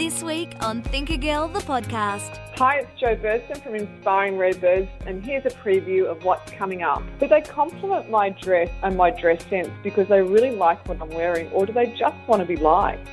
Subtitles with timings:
[0.00, 2.38] This week on Thinker Girl, the podcast.
[2.56, 6.82] Hi, it's Jo Burston from Inspiring Rare Birds, and here's a preview of what's coming
[6.82, 7.02] up.
[7.18, 11.10] Do they compliment my dress and my dress sense because they really like what I'm
[11.10, 13.06] wearing, or do they just want to be liked?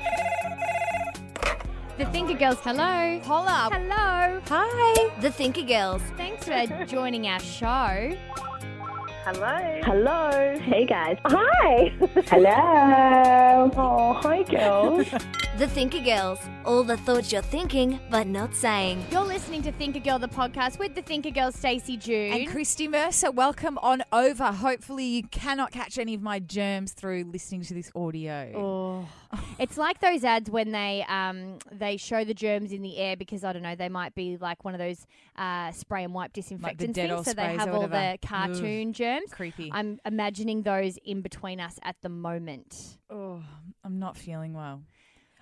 [1.98, 3.20] The Thinker Girls, hello.
[3.26, 3.70] Holla.
[3.70, 4.42] Hello.
[4.48, 5.10] Hi.
[5.20, 6.02] The Thinker Girls.
[6.16, 8.16] Thanks for joining our show.
[9.28, 9.82] Hello.
[9.84, 10.58] Hello.
[10.60, 11.18] Hey guys.
[11.26, 11.92] Hi.
[12.28, 13.70] Hello.
[13.76, 15.06] Oh, hi girls.
[15.58, 16.38] The Thinker Girls.
[16.66, 19.04] All the thoughts you're thinking, but not saying.
[19.10, 22.32] You're listening to Thinker Girl, the podcast with the Thinker Girl, Stacey June.
[22.32, 24.52] And Christy Mercer, welcome on over.
[24.52, 28.52] Hopefully, you cannot catch any of my germs through listening to this audio.
[28.56, 29.08] Oh.
[29.60, 33.44] It's like those ads when they um they show the germs in the air because
[33.44, 36.98] I don't know they might be like one of those uh, spray and wipe disinfectants
[36.98, 39.17] Dettol things, so they have all the cartoon germs.
[39.32, 39.70] Creepy.
[39.74, 42.98] I'm imagining those in between us at the moment.
[43.10, 43.44] oh,
[43.84, 44.84] I'm not feeling well.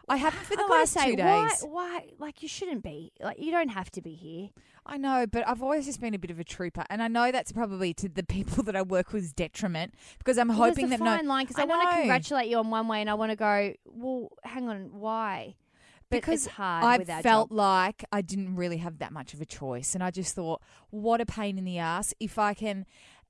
[0.08, 1.64] I haven't for the oh, I've last say, two days.
[1.67, 4.50] why, like you shouldn't be, like you don't have to be here.
[4.86, 7.32] I know, but I've always just been a bit of a trooper, and I know
[7.32, 11.00] that's probably to the people that I work with's detriment because I'm Well, hoping there's
[11.00, 13.10] that a no, line because I I, want to congratulate you on one way, and
[13.10, 13.73] I want to go.
[13.86, 15.56] Well, hang on, why?
[16.12, 17.58] But because hard I felt job.
[17.58, 21.20] like I didn't really have that much of a choice, and I just thought, what
[21.20, 22.14] a pain in the ass.
[22.20, 22.86] If I can,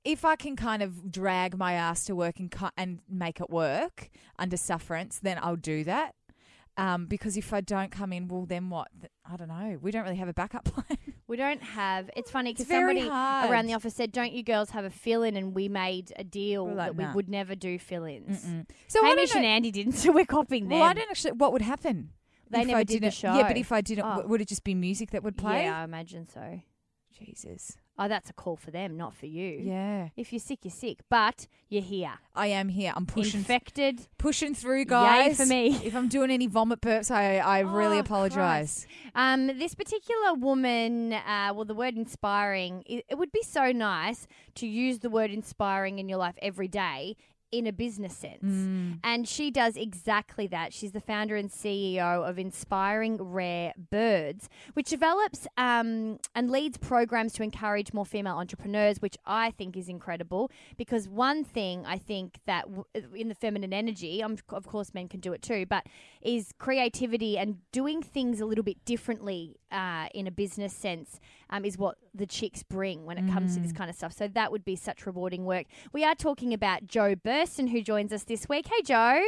[0.06, 3.50] if I can kind of drag my ass to work and cu- and make it
[3.50, 6.14] work under sufferance, then I'll do that.
[6.78, 8.88] Um, because if I don't come in, well, then what?
[9.24, 9.78] I don't know.
[9.80, 10.98] We don't really have a backup plan.
[11.26, 12.10] We don't have.
[12.14, 13.50] It's funny because somebody hard.
[13.50, 16.66] around the office said, "Don't you girls have a fill-in?" And we made a deal
[16.66, 18.42] like, that we would never do fill-ins.
[18.88, 20.78] so I Hamish and Andy didn't, so we're copying them.
[20.80, 21.32] Well, I don't actually.
[21.32, 22.10] What would happen?
[22.50, 23.34] They if never I did the show.
[23.34, 24.10] Yeah, but if I didn't, Oh.
[24.10, 25.64] w- would it just be music that would play?
[25.64, 26.60] Yeah, I imagine so.
[27.18, 27.76] Jesus.
[27.98, 29.58] Oh, that's a call for them, not for you.
[29.64, 32.12] Yeah, If you're sick, you're sick, but you're here.
[32.34, 32.92] I am here.
[32.94, 34.06] I'm pushing Infected.
[34.18, 35.36] pushing through, Yay guys.
[35.38, 35.74] for me.
[35.82, 38.86] If I'm doing any vomit burps, I I really Oh, apologise.
[39.14, 44.26] Um, this particular woman, uh, well, the word inspiring, it, it would be so nice
[44.56, 47.16] to use the word inspiring in your life every day
[47.58, 48.44] in a business sense.
[48.44, 48.98] Mm.
[49.02, 50.72] And she does exactly that.
[50.72, 57.32] She's the founder and CEO of Inspiring Rare Birds, which develops um, and leads programs
[57.34, 60.50] to encourage more female entrepreneurs, which I think is incredible.
[60.76, 62.84] Because one thing I think that w-
[63.14, 65.86] in the feminine energy, um, of course, men can do it too, but
[66.22, 71.64] is creativity and doing things a little bit differently uh, in a business sense um,
[71.64, 74.12] is what the chicks bring when it comes to this kind of stuff.
[74.12, 75.66] So that would be such rewarding work.
[75.92, 77.14] We are talking about Joe
[77.46, 78.66] Who joins us this week.
[78.66, 79.22] Hey, Joe.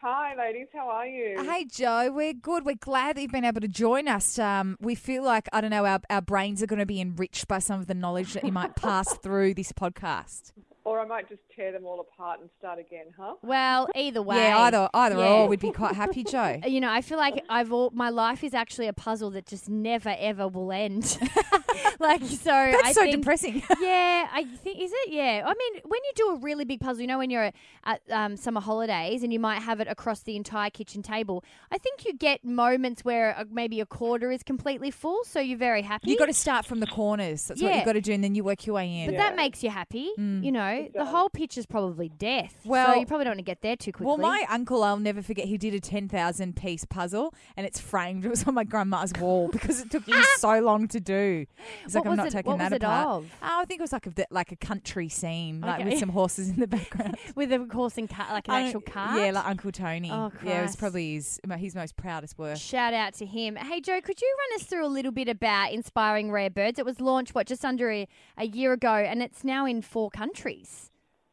[0.00, 0.68] Hi, ladies.
[0.72, 1.42] How are you?
[1.42, 2.64] Hey Joe, we're good.
[2.64, 4.38] We're glad that you've been able to join us.
[4.38, 7.48] Um, we feel like I don't know, our our brains are going to be enriched
[7.48, 10.52] by some of the knowledge that you might pass through this podcast.
[10.86, 13.36] Or I might just tear them all apart and start again, huh?
[13.42, 14.36] Well, either way.
[14.36, 15.28] Yeah, either either Yeah.
[15.32, 16.60] or, we'd be quite happy, Joe.
[16.66, 19.66] You know, I feel like I've all my life is actually a puzzle that just
[19.68, 21.18] never ever will end.
[22.00, 23.62] like so, That's I so think, depressing.
[23.80, 25.10] yeah, I think is it?
[25.12, 27.50] Yeah, I mean, when you do a really big puzzle, you know, when you're
[27.84, 31.44] at um, summer holidays and you might have it across the entire kitchen table.
[31.72, 35.56] I think you get moments where uh, maybe a quarter is completely full, so you're
[35.58, 36.10] very happy.
[36.10, 37.46] You've got to start from the corners.
[37.46, 37.78] That's what Yeah.
[37.80, 39.06] you got to do, and then you work your way in.
[39.10, 40.10] but that makes you happy.
[40.18, 42.54] You know, the whole whole is probably death.
[42.64, 44.06] Well- so you probably don't want to get there too quickly.
[44.06, 48.24] Well, my uncle, I'll never forget, he did a 10,000 piece puzzle and it's framed.
[48.24, 51.46] It was on my grandma's wall because it took him so long to do.
[51.84, 53.08] He's like, What I'm not it- taking what that was it apart.
[53.08, 53.30] of?
[53.42, 55.90] Oh, I think it was like a, bit- like a country scene, like Okay.
[55.90, 57.16] with some horses in the background.
[57.34, 59.18] with a horse and car, like an I- actual car.
[59.18, 60.10] Yeah, like Uncle Tony.
[60.10, 62.56] Oh, yeah, it was probably his, his most proudest work.
[62.58, 63.56] Shout out to him.
[63.56, 66.78] Hey, Joe, could you run us through a little bit about Inspiring Rare Birds?
[66.78, 68.06] It was launched, what, just under a,
[68.38, 70.63] a year ago, and it's now in four countries.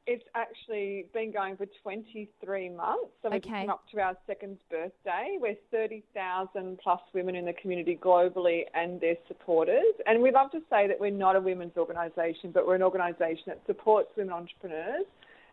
[0.08, 3.12] It's actually been going for 23 months.
[3.22, 3.62] So we've Okay.
[3.62, 5.38] come up to our second birthday.
[5.40, 9.94] We're 30,000 plus women in the community globally and their supporters.
[10.08, 13.44] And we love to say that we're not a women's organisation, but we're an organisation
[13.48, 15.06] that supports women entrepreneurs.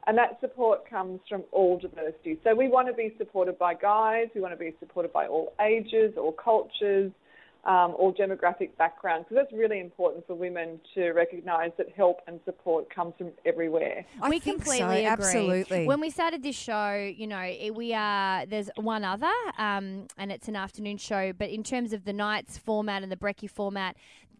[0.06, 2.38] And that support comes from all diversity.
[2.42, 5.52] So we want to be supported by guys, we want to be supported by all
[5.60, 7.12] ages, all cultures,
[7.64, 12.40] um, or demographic background, because that's really important for women to recognise that help and
[12.44, 14.04] support comes from everywhere.
[14.22, 15.06] I we think so, completely agree.
[15.06, 15.86] absolutely.
[15.86, 20.48] When we started this show, you know, we are there's one other, um, and it's
[20.48, 21.32] an afternoon show.
[21.32, 23.96] But in terms of the nights format and the brekkie format,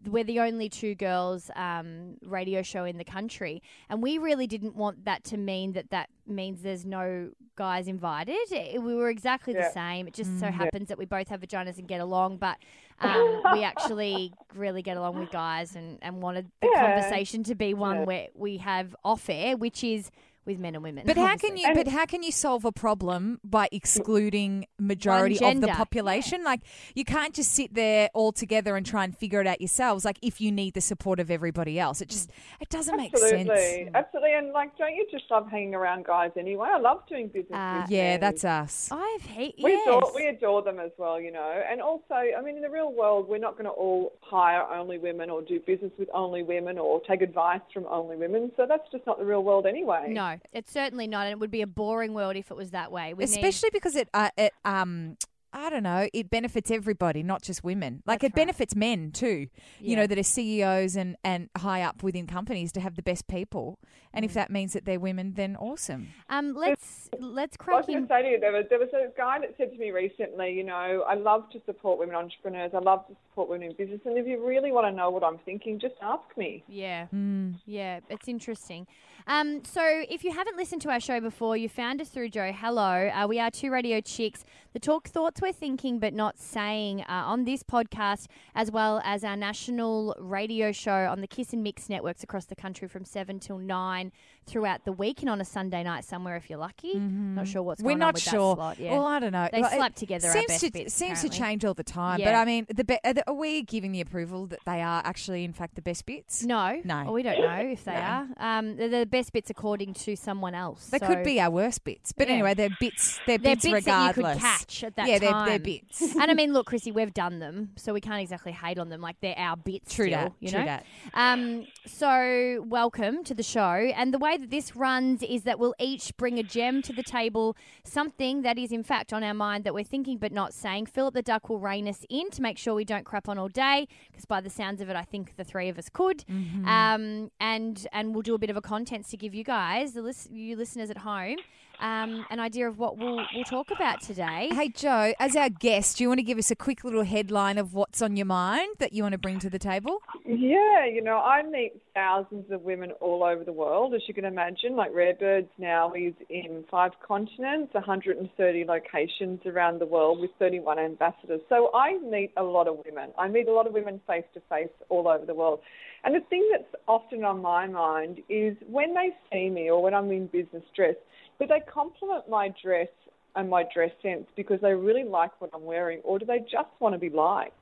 [0.07, 3.61] we're the only two girls um, radio show in the country,
[3.91, 8.37] and we really didn't want that to mean that that means there's no guys invited.
[8.53, 10.07] It- we were exactly the same.
[10.07, 10.41] It just Mm.
[10.41, 12.57] so happens that we both have vaginas and get along, but.
[13.01, 16.81] Um, we actually really get along with guys and, and wanted the Yeah.
[16.83, 18.05] conversation to be one Yeah.
[18.05, 20.11] where we have off air, which is
[20.49, 21.05] with men and women.
[21.07, 21.67] But how can you?
[21.67, 25.67] And- But how can you solve a problem by excluding majority of the gender.
[25.69, 26.43] population?
[26.43, 26.63] Like
[26.95, 30.05] you can't just sit there all together and try and figure it out yourselves.
[30.05, 32.31] Like if you need the support of everybody else, it just
[32.61, 33.91] it doesn't make Absolutely, sense.
[33.95, 34.33] absolutely.
[34.35, 36.69] And like, don't you just love hanging around guys anyway?
[36.73, 38.21] I love doing business Uh, with Yeah, men.
[38.21, 38.89] that's us.
[38.91, 39.87] I've hate We yes.
[39.87, 41.63] adore we adore them as well, you know.
[41.71, 44.99] And also, I mean, in the real world, we're not going to all hire only
[44.99, 48.51] women or do business with only women or take advice from only women.
[48.57, 50.07] So that's just not the real world anyway.
[50.09, 52.91] no, it's certainly not, and it would be a boring world if it was that
[52.93, 53.15] way.
[53.15, 55.17] We need- Especially because it uh, it um
[55.51, 58.03] I don't know, it benefits everybody, not just women.
[58.05, 59.29] Like That's it benefits men too.
[59.29, 59.49] You
[59.81, 59.97] Yeah.
[59.97, 63.79] know that are CEOs and and high up within companies to have the best people.
[64.13, 64.27] And Mm.
[64.27, 66.09] if that means that they're women, then awesome.
[66.29, 68.03] um, let's let's I was crack going in.
[68.03, 70.53] to say to you, there was, there was a guy that said to me recently,
[70.53, 72.73] you know, I love to support women entrepreneurs.
[72.75, 74.01] I love to support women in business.
[74.05, 76.63] And if you really want to know what I'm thinking, just ask me.
[76.69, 77.55] Yeah, Mm.
[77.65, 78.87] yeah, it's interesting.
[79.29, 82.51] Um, so if you haven't listened to our show before, you found us through Joe.
[82.51, 84.43] Hello, uh, we are two radio chicks.
[84.73, 89.25] The talk thoughts we're thinking but not saying uh, on this podcast, as well as
[89.25, 93.39] our national radio show on the Kiss and Mix networks across the country from seven
[93.39, 94.13] till nine
[94.49, 96.95] throughout the week, and on a Sunday night somewhere if you're lucky.
[96.99, 97.87] Not sure what's Mm-hmm.
[97.87, 98.57] We're going not on with sure.
[98.57, 98.79] that slot.
[98.81, 98.93] Yeah.
[98.93, 99.49] Well, I don't know.
[99.53, 102.21] They Well, slap together Seems best to bits, seems to change all the time.
[102.23, 105.03] But I mean, the, be- are, the, are we giving the approval that they are
[105.05, 106.43] actually, in fact, the best bits?
[106.45, 107.05] no, No.
[107.05, 107.99] Well, we don't know if they No.
[107.99, 108.27] are.
[108.39, 110.87] Um, they're the best bits according to someone else.
[110.89, 112.35] They so could be our worst bits, but Yeah.
[112.35, 113.19] anyway, they're bits.
[113.27, 114.35] They're They're bits, bits that you regardless.
[114.35, 115.47] could catch at that yeah, time.
[115.47, 116.01] they're, they're bits.
[116.17, 119.01] and I mean, look, Chrissy, we've done them, so we can't exactly hate on them.
[119.01, 119.95] Like they're our bits.
[119.95, 120.65] True still, that, You true know.
[120.65, 120.85] that.
[121.15, 123.61] Um, so welcome to the show.
[123.97, 127.03] And the way that this runs is that we'll each bring a gem to the
[127.03, 130.87] table, something that is in fact on our mind that we're thinking but not saying.
[130.87, 133.49] Philip the Duck will rein us in to make sure we don't crap on all
[133.49, 136.25] day, because by the sounds of it, I think the three of us could.
[136.31, 136.67] Mm-hmm.
[136.67, 140.03] Um, and and we'll do a bit of a contents to give you guys, the
[140.03, 141.37] lis- you listeners at home,
[141.81, 144.49] um, an idea of what we'll we'll talk about today.
[144.53, 147.59] Hey, Joe, as our guest, do you want to give us a quick little headline
[147.59, 149.99] of what's on your mind that you want to bring to the table?
[150.25, 154.25] Yeah, you know, I meet thousands of women all over the world, as you can
[154.25, 154.77] imagine.
[154.77, 160.79] Like Rare Birds now is in five continents, 130 locations around the world with 31
[160.79, 161.41] ambassadors.
[161.49, 163.11] So I meet a lot of women.
[163.19, 165.61] I meet a lot of women face to face all over the world.
[166.05, 169.95] And the thing that's often on my mind is when they see me or when
[169.95, 170.95] I'm in business dress,
[171.41, 172.89] do they compliment my dress
[173.37, 176.71] and my dress sense because they really like what I'm wearing, or do they just
[176.81, 177.55] want to be liked?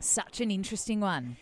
[0.00, 1.36] Such an interesting one.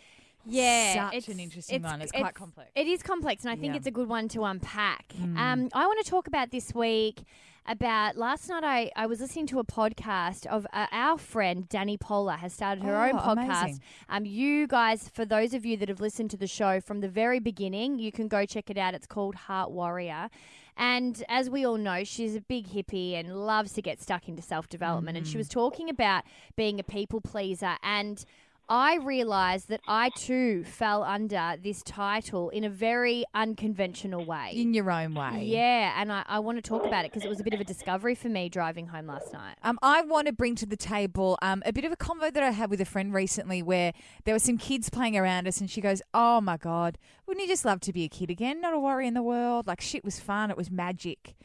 [0.45, 2.01] Yeah, Such it's- an interesting one.
[2.01, 2.69] It's quite complex.
[2.75, 3.77] It is complex, and I think Yeah.
[3.77, 5.13] it's a good one to unpack.
[5.17, 5.37] Mm.
[5.37, 7.21] Um, I want to talk about this week
[7.65, 8.65] about last night.
[8.65, 12.83] I, I was listening to a podcast of uh, our friend Danny Polar has started
[12.83, 13.61] her own Oh, podcast.
[13.63, 13.81] amazing.
[14.09, 17.07] Um, you guys, for those of you that have listened to the show from the
[17.07, 18.93] very beginning, you can go check it out.
[18.93, 20.29] It's called Heart Warrior.
[20.77, 24.41] And as we all know, she's a big hippie and loves to get stuck into
[24.41, 25.17] self development.
[25.17, 25.39] And she mm-hmm.
[25.39, 26.23] was talking about
[26.55, 27.75] being a people pleaser.
[27.83, 28.23] And
[28.69, 34.53] I realised that I too fell under this title in a very unconventional way.
[34.55, 35.43] In your own way.
[35.43, 37.59] Yeah, and I, I want to talk about it because it was a bit of
[37.59, 39.55] a discovery for me driving home last night.
[39.63, 42.41] Um, I want to bring to the table um, a bit of a convo that
[42.43, 43.93] I had with a friend recently where
[44.23, 47.51] there were some kids playing around us and she goes, Oh my God, wouldn't you
[47.51, 48.61] just love to be a kid again?
[48.61, 49.67] Not a worry in the world.
[49.67, 50.49] Like shit was fun.
[50.49, 51.35] It was magic.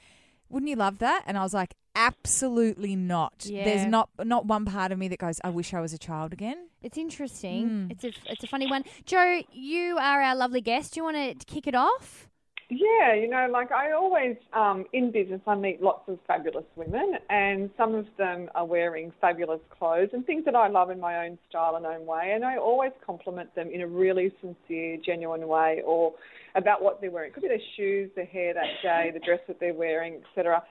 [0.51, 1.25] Wouldn't you love that?
[1.27, 3.45] And I was like, Absolutely not.
[3.45, 3.65] Yeah.
[3.65, 6.33] There's not not one part of me that goes, I wish I was a child
[6.33, 6.69] again.
[6.81, 7.69] It's interesting.
[7.69, 7.91] Mm.
[7.91, 8.85] It's a it's a funny one.
[9.05, 10.95] Joe, you are our lovely guest.
[10.95, 12.29] Do you want to kick it off?
[12.71, 17.15] Yeah, you know, like I always, um, in business, I meet lots of fabulous women,
[17.31, 21.27] and some of them are wearing fabulous clothes and things that I love in my
[21.27, 22.33] own style and own way.
[22.35, 26.13] And I always compliment them in a really sincere, genuine way or
[26.55, 27.31] about what they're wearing.
[27.31, 30.63] It could be their shoes, their hair that day, the dress that they're wearing, etc.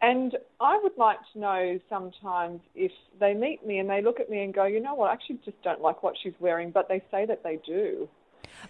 [0.00, 4.28] And I would like to know sometimes if they meet me and they look at
[4.28, 6.88] me and go, you know what, I actually just don't like what she's wearing, but
[6.88, 8.08] they say that they do.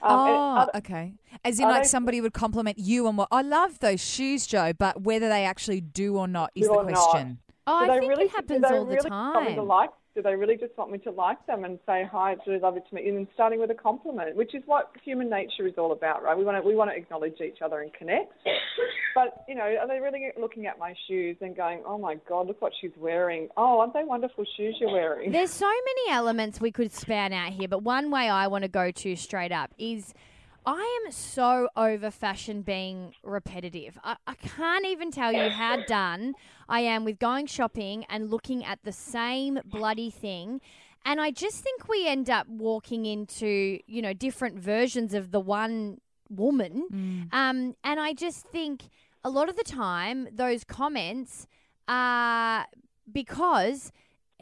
[0.02, 1.14] Um, oh, other- okay.
[1.45, 4.73] As in, like they- somebody would compliment you on what I love those shoes, Joe,
[4.78, 6.95] but whether they actually do or not is the or not.
[6.95, 7.38] question.
[7.66, 9.54] Oh, do I they think really, it happens do they all the really want me
[9.57, 9.66] time.
[9.66, 12.61] like Do they really just want me to like them and say hi, it's really
[12.61, 15.73] lovely to meet you, and starting with a compliment, which is what human nature is
[15.78, 16.37] all about, right?
[16.37, 18.33] We want to we want to acknowledge each other and connect.
[19.14, 22.47] But you know, are they really looking at my shoes and going, "Oh my God,
[22.47, 23.49] look what she's wearing"?
[23.57, 25.33] Oh, aren't they wonderful shoes you're wearing?
[25.33, 28.69] There's so many elements we could span out here, but one way I want to
[28.69, 30.12] go to straight up is
[30.64, 33.99] I am so over fashion being repetitive.
[34.04, 36.35] I, I can't even tell you how done
[36.69, 40.61] I am with going shopping and looking at the same bloody thing.
[41.04, 45.40] And I just think we end up walking into, you know, different versions of the
[45.40, 46.00] one
[46.31, 46.87] woman.
[47.33, 48.85] Um, and I just think
[49.25, 51.47] a lot of the time those comments
[51.88, 52.66] are
[53.11, 53.90] because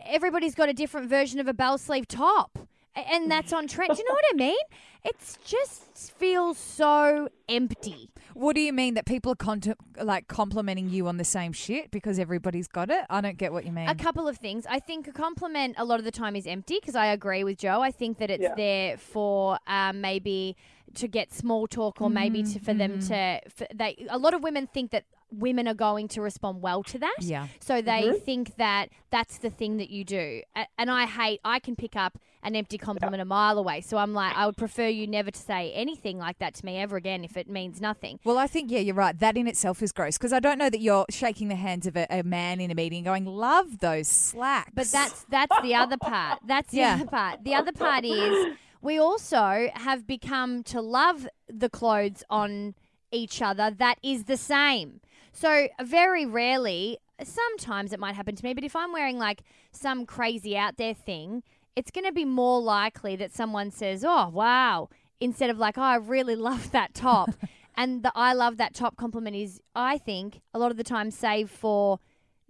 [0.04, 2.58] everybody's got a different version of a bell sleeve top.
[2.96, 3.94] A- And that's on trend.
[3.94, 4.56] Do you know what I mean?
[5.02, 8.10] It just feels so empty.
[8.34, 11.90] What do you mean that people are contem- like complimenting you on the same shit
[11.90, 13.06] because everybody's got it?
[13.08, 13.88] I don't get what you mean.
[13.88, 14.66] A couple of things.
[14.68, 17.58] I think a compliment a lot of the time is empty because I agree with
[17.58, 17.80] Joe.
[17.80, 18.54] I think that it's Yeah.
[18.56, 20.56] there for um, maybe
[20.94, 23.08] to get small talk or maybe mm, to, for them mm-hmm.
[23.08, 23.40] to.
[23.48, 26.98] For, they a lot of women think that women are going to respond well to
[26.98, 27.16] that.
[27.20, 27.46] Yeah.
[27.60, 28.24] So they mm-hmm.
[28.24, 30.42] think that that's the thing that you do.
[30.76, 31.40] And I hate.
[31.44, 33.80] I can pick up an empty compliment a mile away.
[33.80, 36.78] So I'm like, I would prefer you never to say anything like that to me
[36.78, 38.18] ever again if it means nothing.
[38.24, 39.18] Well, I think, yeah, you're right.
[39.18, 41.96] That in itself is gross because I don't know that you're shaking the hands of
[41.96, 44.72] a, a man in a meeting going, love those slacks.
[44.74, 46.38] But that's that's the other part.
[46.46, 46.94] That's the Yeah.
[46.94, 47.44] other part.
[47.44, 48.36] The other part is
[48.80, 52.74] we also have become to love the clothes on
[53.12, 55.00] each other that is the same.
[55.32, 59.42] So very rarely, sometimes it might happen to me, but if I'm wearing like
[59.72, 61.42] some crazy out there thing,
[61.76, 64.88] it's going to be more likely that someone says, "Oh, wow,"
[65.20, 67.30] instead of like, "Oh, I really love that top."
[67.76, 71.10] and the I love that top compliment is I think a lot of the time
[71.10, 72.00] save for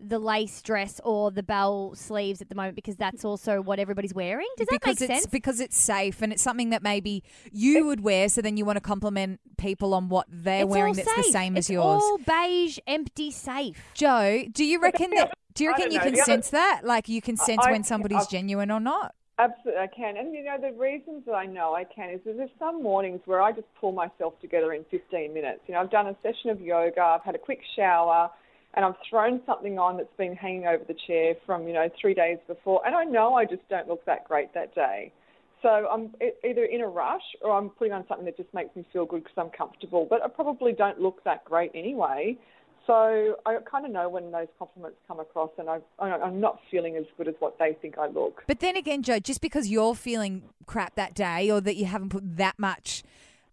[0.02, 4.14] the lace dress or the bell sleeves at the moment because that's also what everybody's
[4.14, 4.48] wearing.
[4.56, 5.26] Does that because make it's sense?
[5.32, 8.28] because it's safe and it's something that maybe you would wear.
[8.28, 11.22] So then you want to compliment people on what they're It's wearing all that's the
[11.24, 11.32] safe.
[11.32, 12.02] same as yours.
[12.02, 13.82] all beige, empty, safe.
[13.94, 15.32] Joe, do you reckon that?
[15.54, 16.04] Do you reckon you know.
[16.04, 16.82] can The other- sense that?
[16.84, 19.14] Like you can sense I- when somebody's I- genuine or not?
[19.38, 20.18] Absolutely, I can.
[20.18, 23.22] And you know, the reasons that I know I can is that there's some mornings
[23.24, 25.60] where I just pull myself together in 15 minutes.
[25.66, 28.30] You know, I've done a session of yoga, I've had a quick shower,
[28.74, 32.14] and I've thrown something on that's been hanging over the chair from, you know, three
[32.14, 32.86] days before.
[32.86, 35.12] And I know I just don't look that great that day.
[35.62, 36.14] So I'm
[36.48, 39.24] either in a rush or I'm putting on something that just makes me feel good
[39.24, 40.06] because I'm comfortable.
[40.08, 42.38] But I probably don't look that great anyway.
[42.86, 46.96] So I kind of know when those compliments come across, and I, I'm not feeling
[46.96, 48.42] as good as what they think I look.
[48.46, 52.08] But then again, Joe, just because you're feeling crap that day or that you haven't
[52.08, 53.02] put that much,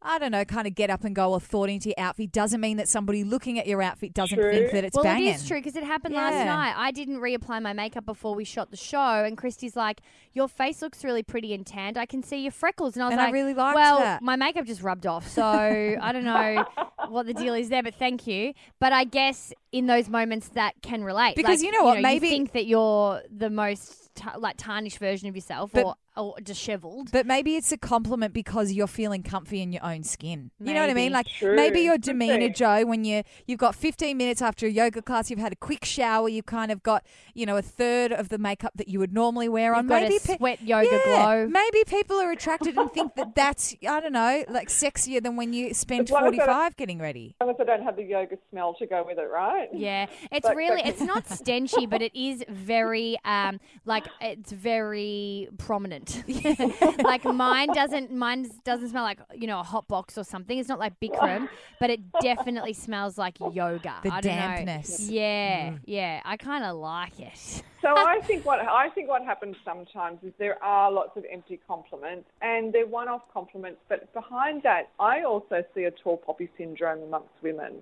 [0.01, 2.61] I don't know, kind of get up and go or thought into your outfit doesn't
[2.61, 4.51] mean that somebody looking at your outfit doesn't True.
[4.51, 5.29] think that it's well, banging.
[5.29, 6.75] it is true because it happened last night.
[6.77, 10.01] I didn't reapply my makeup before we shot the show, and Christy's like,
[10.33, 11.97] "Your face looks really pretty and tanned.
[11.97, 14.21] I can see your freckles." And I was And I like, really liked "Well, that."
[14.21, 16.63] my makeup just rubbed off, so I don't know
[17.09, 20.75] what the deal is there, but thank you." But I guess in those moments that
[20.81, 24.35] can relate Because Like, you know what, maybe- you think that you're the most ta-
[24.37, 27.11] like tarnished version of yourself But- or or disheveled.
[27.11, 30.49] But maybe it's a compliment because you're feeling comfy in your own skin.
[30.59, 31.11] You know what I mean?
[31.11, 31.55] Like True.
[31.55, 32.49] maybe your demeanor.
[32.49, 35.85] Joe, when you you've got 15 minutes after a yoga class, you've had a quick
[35.85, 37.05] shower, you've kind of got
[37.35, 39.83] you know a third of the makeup that you would normally wear on.
[39.83, 41.47] You've got maybe a pe- sweat yoga yeah, glow.
[41.49, 45.53] Maybe people are attracted and think that that's I don't know, like sexier than when
[45.53, 47.35] you spend As long as I 45 getting ready.
[47.39, 49.69] As long as I don't have the yoga smell to go with it, right?
[49.71, 54.51] Yeah, it's But- really but- it's not stenchy, but it is very um like it's
[54.51, 56.23] very prominent.
[57.03, 60.57] like mine doesn't mine doesn't smell like you know a hot box or something.
[60.57, 61.49] It's not like Bikram,
[61.79, 63.95] but it definitely smells like yoga.
[64.03, 64.39] The I don't know.
[64.39, 65.09] dampness.
[65.09, 65.79] Yeah, mm.
[65.85, 67.63] yeah, I kind of like it.
[67.81, 71.59] So I think what I think what happens sometimes is there are lots of empty
[71.67, 77.03] compliments and they're one-off compliments, but behind that, I also see a tall poppy syndrome
[77.03, 77.81] amongst women.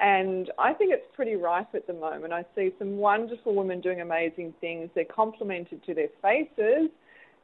[0.00, 2.32] And I think it's pretty rife at the moment.
[2.32, 4.90] I see some wonderful women doing amazing things.
[4.94, 6.90] They're complimented to their faces,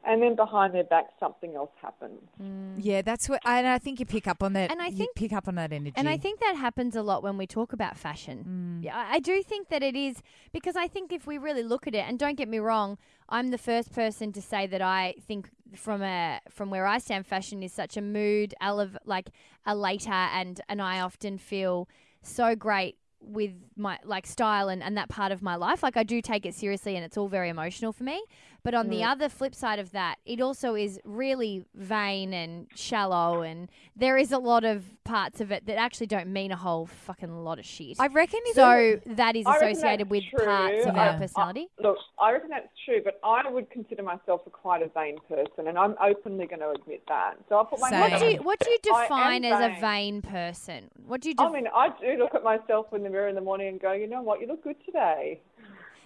[0.03, 2.19] and then behind their back, something else happens.
[2.41, 2.75] Mm.
[2.77, 4.69] Yeah, that's what and I think you pick up on that.
[4.71, 5.93] And I you think- pick up on that energy.
[5.95, 8.79] And I think that happens a lot when we talk about fashion.
[8.81, 8.85] Mm.
[8.85, 11.87] Yeah, I I do think that it is because I think if we really look
[11.87, 12.97] at it, and don't get me wrong,
[13.29, 17.25] I'm the first person to say that I think from a from where I stand,
[17.25, 19.29] fashion is such a mood, elev- like
[19.65, 21.87] a later, and and I often feel
[22.21, 25.83] so great with my like style and, and that part of my life.
[25.83, 28.23] Like I do take it seriously and it's all very emotional for me.
[28.63, 29.11] But on the mm.
[29.11, 34.31] other flip side of that, it also is really vain and shallow and there is
[34.31, 37.65] a lot of parts of it that actually don't mean a whole fucking lot of
[37.65, 37.97] shit.
[37.99, 40.45] I reckon if so that is associated with true.
[40.45, 41.11] parts of Yeah.
[41.11, 41.69] our personality.
[41.79, 45.67] Look, I reckon that's true, but I would consider myself a quite a vain person,
[45.67, 47.37] and I'm openly going to admit that.
[47.49, 47.99] So I'll put my Same.
[48.01, 49.81] What do you what do you define as a vain.
[49.81, 50.89] vain person?
[51.05, 53.41] What do you I mean, I do look at myself in the mirror in the
[53.41, 55.41] morning and go, you know what, you look good today.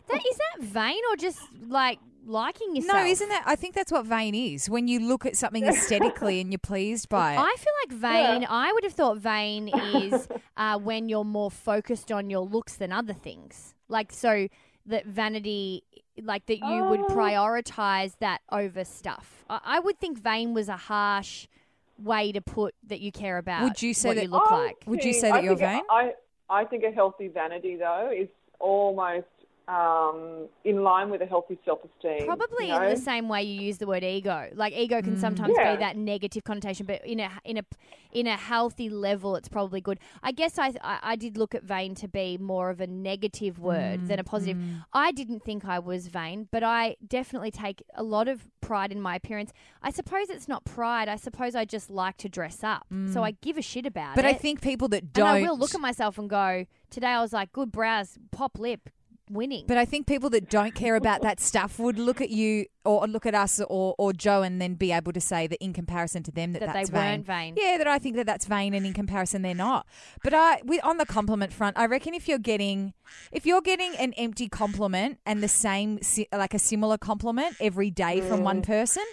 [0.08, 2.98] that is that vain or just like liking yourself?
[3.00, 3.44] no, isn't that?
[3.46, 4.70] I think that's what vain is.
[4.70, 7.40] When you look at something aesthetically and you're pleased by it.
[7.40, 8.48] I feel like vain.
[8.50, 10.28] I would have thought vain is
[10.58, 13.74] uh, when you're more focused on your looks than other things.
[13.88, 14.48] Like so
[14.88, 15.84] that vanity,
[16.22, 17.08] like that you would Oh.
[17.08, 19.44] prioritize that over stuff.
[19.50, 21.48] I, I would think vain was a harsh
[21.98, 23.64] way to put that you care about.
[23.64, 24.76] Would you say what that- you look I like?
[24.86, 25.82] Would you say that I you're think vain?
[25.90, 26.12] I,
[26.50, 28.28] I think a healthy vanity, though, is
[28.60, 29.26] almost
[29.68, 32.26] um, in line with a healthy self-esteem.
[32.26, 34.50] Probably you in the same way you use the word ego.
[34.54, 35.20] Like ego can mm.
[35.20, 35.76] sometimes Yeah.
[35.76, 37.64] be that negative connotation, but in a in a
[38.12, 40.00] in a healthy level, it's probably good.
[40.22, 43.60] I guess I I, I did look at vain to be more of a negative
[43.60, 44.58] word than a mm, positive.
[44.58, 44.86] Mm.
[44.94, 49.02] I didn't think I was vain, but I definitely take a lot of pride in
[49.02, 49.52] my appearance.
[49.82, 51.08] I suppose it's not pride.
[51.08, 54.26] I suppose I just like to dress up, so I give a shit about but
[54.26, 54.28] it.
[54.28, 55.28] But I think people that don't.
[55.28, 58.90] I will look at myself and go, today I was like, good brows, pop lip,
[59.30, 59.66] winning.
[59.68, 63.08] But I think people that don't care about that stuff would look at you or
[63.08, 66.22] look at us or, or Joe and then be able to say that in comparison
[66.24, 67.12] to them that, That that's they vain.
[67.12, 67.56] weren't vain.
[67.58, 69.88] Yeah, that I think that that's vain and in comparison they're not.
[70.24, 72.94] But I, we, on the compliment front, I reckon if you're getting
[73.32, 76.00] if you're getting an empty compliment and the same
[76.32, 78.66] like a similar compliment every day from one Mm.
[78.66, 79.04] person,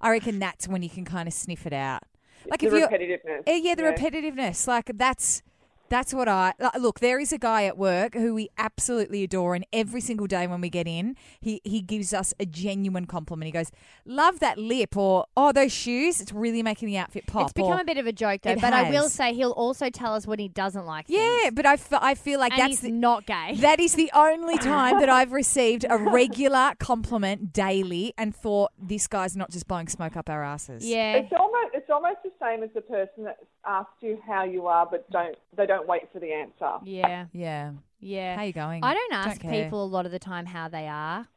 [0.00, 2.02] I reckon that's when you can kind of sniff it out.
[2.46, 3.42] Like the if you're repetitiveness.
[3.46, 4.66] Eh, yeah, the repetitiveness.
[4.66, 5.42] Like that's
[5.92, 7.00] that's what I look.
[7.00, 10.60] There is a guy at work who we absolutely adore, and every single day when
[10.62, 13.46] we get in, he he gives us a genuine compliment.
[13.46, 13.70] He goes,
[14.06, 16.20] "Love that lip," or "Oh, those shoes.
[16.20, 18.52] It's really making the outfit pop." It's become or, a bit of a joke though,
[18.52, 21.54] It but I will say he'll also tell us when he doesn't like yeah, things.
[21.54, 23.56] but I, f- I feel like and that's he's the, not gay.
[23.60, 29.06] that is the only time that I've received a regular compliment daily and thought this
[29.06, 30.86] guy's not just blowing smoke up our asses.
[30.86, 31.16] yeah.
[31.16, 34.86] It's almost it's almost the same as the person that asks you how you are,
[34.90, 36.72] but don't they don't wait for the answer.
[36.84, 37.26] Yeah.
[37.32, 37.72] yeah.
[38.00, 38.36] Yeah.
[38.36, 38.82] How you going?
[38.82, 39.64] I don't ask care.
[39.64, 41.28] people a lot of the time how they are.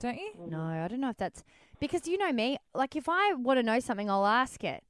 [0.00, 0.32] Don't you?
[0.48, 1.42] No, I don't know if that's
[1.78, 2.58] because you know me.
[2.74, 4.82] Like if I want to know something, I'll ask it.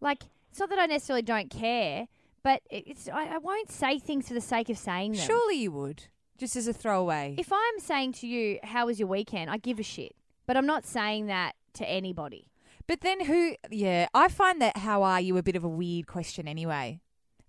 [0.00, 2.08] Like it's not that I necessarily don't care,
[2.42, 5.26] but it- it's I, I won't say things for the sake of saying them.
[5.26, 6.04] Surely you would,
[6.38, 7.34] just as a throwaway.
[7.38, 10.14] If I'm saying to you, "How was your weekend?" I give a shit,
[10.46, 12.48] but I'm not saying that to anybody.
[12.86, 13.54] But then who?
[13.70, 17.00] Yeah, I find that "How are you?" a bit of a weird question anyway.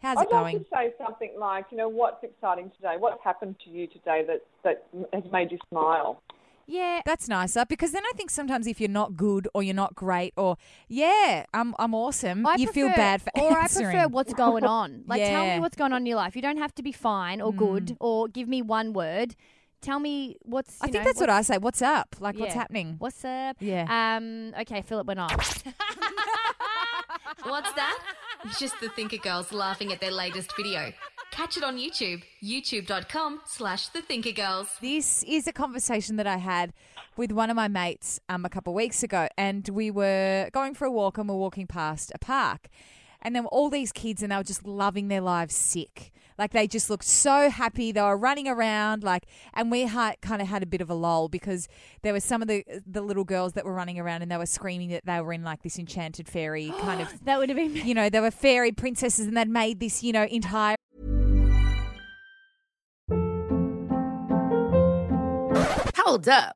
[0.04, 0.60] How's I'd it like going?
[0.60, 2.96] to say something like, you know, what's exciting today?
[3.00, 6.22] What's happened to you today that that has made you smile?
[6.65, 9.96] Yeah, That's nicer because then I think sometimes if you're not good or you're not
[9.96, 13.88] great or yeah, I'm I'm awesome, I you feel prefer- bad for or answering.
[13.88, 15.04] I prefer what's going on.
[15.08, 16.36] Like, tell me what's going on in your life.
[16.36, 17.98] You don't have to be fine or good mm.
[18.00, 19.36] or give me one word.
[19.84, 20.82] Tell me what's.
[20.82, 21.58] I think know, that's what I say.
[21.60, 22.15] What's up?
[22.19, 22.62] Like what's Yeah.
[22.62, 22.96] happening?
[23.00, 23.58] What's up?
[23.60, 24.15] Yeah.
[24.17, 24.54] Um.
[24.62, 25.62] Okay, Philip went off.
[27.43, 28.00] What's that?
[28.60, 30.93] Just the Thinker Girls laughing at their latest video.
[31.32, 34.69] Catch it on YouTube, youtube.com slash the Thinker Girls.
[34.82, 36.74] This is a conversation that I had
[37.17, 40.74] with one of my mates um, a couple of weeks ago, and we were going
[40.76, 42.67] for a walk and we're walking past a park.
[43.22, 46.12] And there were all these kids, and they were just loving their lives sick.
[46.38, 47.91] Like they just looked so happy.
[47.91, 50.93] They were running around, like, and we had, kind of had a bit of a
[50.93, 51.67] lull because
[52.02, 54.46] there were some of the the little girls that were running around and they were
[54.46, 57.76] screaming that they were in like this enchanted fairy kind of, that would have been.
[57.76, 60.76] you know, they were fairy princesses, and they'd made this, you know, entire
[65.96, 66.56] Hold up.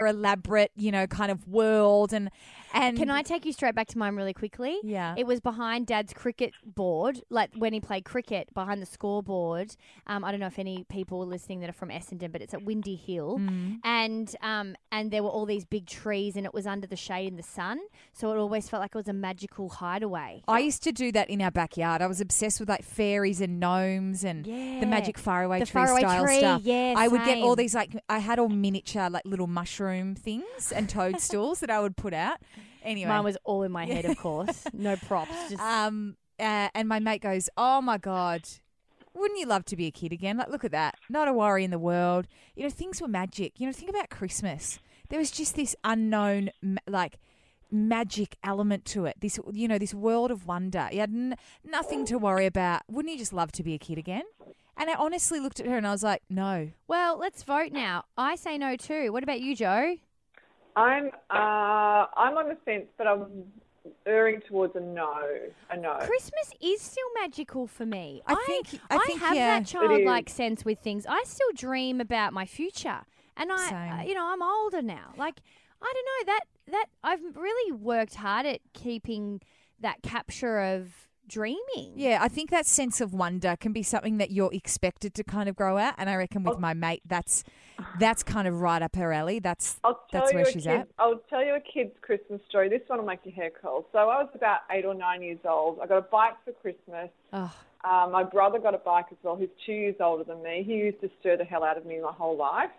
[0.00, 2.30] elaborate, you know, kind of world and
[2.72, 4.78] and Can I take you straight back to mine really quickly?
[4.82, 5.14] Yeah.
[5.16, 9.74] It was behind Dad's cricket board, like when he played cricket behind the scoreboard.
[10.06, 12.54] Um, I don't know if any people are listening that are from Essendon, but it's
[12.54, 13.78] at Windy Hill, Mm.
[13.84, 17.28] and um, and there were all these big trees, and it was under the shade
[17.28, 17.78] in the sun,
[18.12, 20.42] so it always felt like it was a magical hideaway.
[20.48, 22.02] I used to do that in our backyard.
[22.02, 24.80] I was obsessed with like fairies and gnomes and Yeah.
[24.80, 26.62] the magic faraway The tree faraway style tree, stuff.
[26.64, 27.62] yeah, I would get all same.
[27.64, 31.96] these like I had all miniature like little mushroom things and toadstools that I would
[31.96, 32.38] put out.
[32.82, 34.64] Anyway, Mine was all in my head, of course.
[34.72, 35.30] No props.
[35.50, 38.48] Just um uh, and my mate goes, "Oh my god,
[39.14, 40.36] wouldn't you love to be a kid again?
[40.36, 40.96] Like, look at that.
[41.08, 42.26] Not a worry in the world.
[42.56, 43.60] You know, things were magic.
[43.60, 44.78] You know, think about Christmas.
[45.08, 46.50] There was just this unknown,
[46.88, 47.18] like,
[47.70, 49.16] magic element to it.
[49.20, 50.88] This, you know, this world of wonder.
[50.90, 52.82] You had n- nothing to worry about.
[52.88, 54.24] Wouldn't you just love to be a kid again?
[54.76, 56.70] And I honestly looked at her and I was like, no.
[56.88, 58.04] well, let's vote now.
[58.16, 59.12] I say no too.
[59.12, 59.96] What about you, Joe?
[60.76, 63.44] I'm uh, I'm on the fence, but I'm
[64.06, 65.20] erring towards a no.
[65.70, 65.98] A no.
[66.00, 68.22] Christmas is still magical for me.
[68.26, 69.58] I think- I think, have yeah.
[69.58, 69.70] that is.
[69.70, 71.06] childlike sense with things.
[71.06, 73.02] I still dream about my future,
[73.36, 75.12] and I, uh, you know, I'm older now.
[75.16, 75.40] Like
[75.80, 79.40] I don't know that that I've really worked hard at keeping
[79.80, 81.92] that capture of dreaming.
[81.96, 85.48] Yeah, I think that sense of wonder can be something that you're expected to kind
[85.48, 85.94] of grow out.
[85.96, 87.42] And I reckon with my mate, that's
[87.98, 89.38] that's kind of right up her alley.
[89.38, 89.80] That's
[90.12, 90.88] that's where she's kid, at.
[90.98, 92.68] I'll tell you a kid's Christmas story.
[92.68, 93.86] This one will make your hair curl.
[93.92, 95.78] So I was about eight or nine years old.
[95.82, 97.10] I got a bike for Christmas.
[97.32, 97.52] Oh,
[97.84, 99.36] Um, my brother got a bike as well.
[99.36, 100.62] He's two years older than me.
[100.64, 102.70] He used to stir the hell out of me my whole life.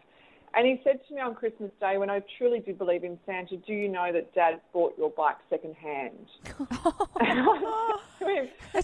[0.56, 3.58] And he said to me on Christmas Day, when I truly do believe in Santa,
[3.58, 6.28] do you know that Dad bought your bike second hand?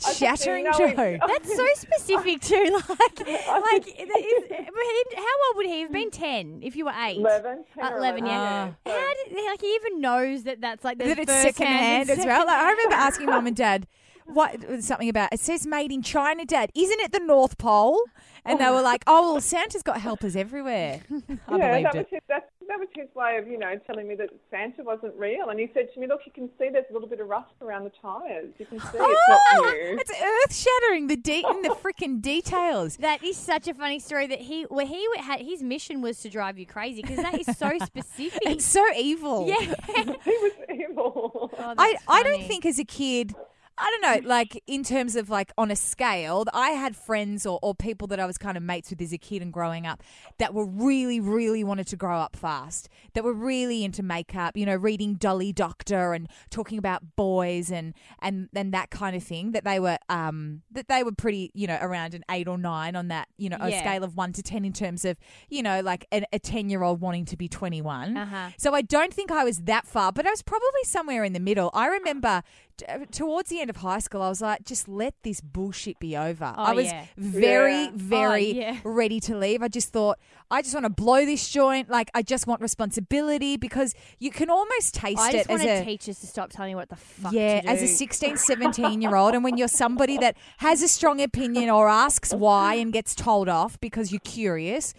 [0.02, 0.94] That's I shattering, "No, he-
[1.28, 2.80] That's so specific too.
[2.90, 6.12] Like, like, is, how old would he have been?
[6.12, 7.18] Ten, if you were eight.
[7.18, 8.72] 11, 10 Uh, 11, yeah.
[8.86, 8.90] Ah.
[8.90, 12.10] How did like he even knows that that's like the that it's first second hand
[12.10, 12.46] as well.
[12.46, 13.88] Like, I remember asking mum and dad
[14.26, 16.72] what something about it says made in China, Dad.
[16.76, 18.00] Isn't it the North Pole?
[18.46, 22.06] And they were like, "Oh, well, Santa's got helpers everywhere." I yeah, believed that was
[22.06, 22.08] it.
[22.12, 25.50] his that, that was his way of you know telling me that Santa wasn't real.
[25.50, 27.52] And he said to me, "Look, you can see there's a little bit of rust
[27.62, 28.50] around the tires.
[28.58, 31.08] You can see it's not Oh, new." it's earth shattering.
[31.08, 32.98] The de- in the freaking details.
[33.10, 34.28] That is such a funny story.
[34.28, 37.58] That he, well, he had his mission was to drive you crazy because that is
[37.58, 38.40] so specific.
[38.46, 39.48] It's so evil.
[39.48, 39.56] yeah,
[40.24, 41.50] he was evil.
[41.58, 43.34] Oh, I, that's I don't think as a kid,
[43.82, 47.60] I don't know, like in terms of like on a scale, I had friends or,
[47.62, 50.04] or people that I was kind of mates with as a kid and growing up
[50.38, 54.66] that were really, really wanted to grow up fast, that were really into makeup, you
[54.66, 59.52] know, reading Dolly Doctor and talking about boys and, and, and that kind of thing,
[59.54, 62.96] that they were, um, that they were pretty, you know, around an eight or nine
[62.96, 63.80] on that, you know, a Yeah.
[63.80, 65.18] scale of one to 10 in terms of,
[65.50, 68.18] you know, like an, a 10 year old wanting to be 21.
[68.18, 68.50] Uh-huh.
[68.58, 71.40] So I don't think I was that far, but I was probably somewhere in the
[71.40, 71.70] middle.
[71.74, 72.44] I remember
[72.88, 76.16] Uh, towards the end of high school, I was like, just let this bullshit be
[76.16, 76.54] over.
[76.58, 77.06] Oh, I was yeah.
[77.18, 77.90] very, Yeah.
[77.90, 78.78] Oh, very Oh, yeah.
[78.84, 79.62] ready to leave.
[79.64, 80.20] I just thought,
[80.52, 81.90] I just want to blow this joint.
[81.90, 85.20] Like, I just want responsibility because you can almost taste it.
[85.20, 85.84] I it just as a.
[85.86, 87.34] teachers to stop telling me what the fuck.
[87.34, 87.92] yeah, as a do.
[87.92, 89.34] 16, 17 year old.
[89.34, 93.50] And when you're somebody that has a strong opinion or asks why and gets told
[93.50, 94.94] off because you're curious,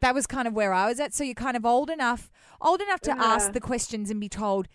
[0.00, 1.14] that was kind of where I was at.
[1.14, 4.68] So you're kind of old enough, old enough to ask the questions and be told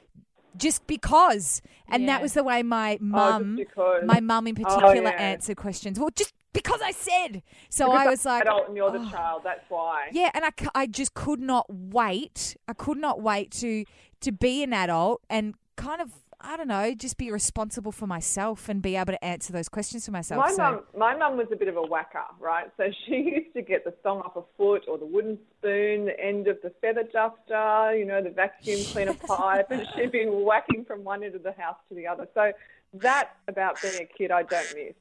[0.57, 1.61] just because.
[1.87, 2.07] And Yeah.
[2.13, 4.03] that was the way my Oh, mum, because.
[4.05, 5.21] my mum in Oh, particular, yeah.
[5.33, 5.99] answered questions.
[5.99, 7.43] Well, just because I said.
[7.69, 9.41] So Because I was like, adult and you're the "Oh." child.
[9.43, 10.09] That's why.
[10.11, 12.55] Yeah, and I, I just could not wait.
[12.67, 13.85] I could not wait to
[14.21, 16.11] to be an adult and kind of
[16.43, 20.05] I don't know, just be responsible for myself and be able to answer those questions
[20.05, 20.45] for myself.
[20.45, 22.69] My so mum, my mum was a bit of a whacker, right?
[22.77, 26.19] So she used to get the thong off a foot or the wooden spoon, the
[26.19, 30.85] end of the feather duster, you know, the vacuum cleaner pipe, and she'd be whacking
[30.85, 32.27] from one end of the house to the other.
[32.33, 32.51] So
[32.93, 34.93] that about being a kid, I don't miss.